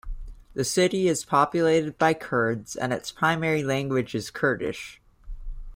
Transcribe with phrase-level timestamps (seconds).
[0.55, 4.99] The city is populated by Kurds and its primary language is Kurdish.